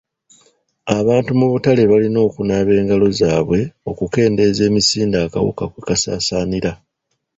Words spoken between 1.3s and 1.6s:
mu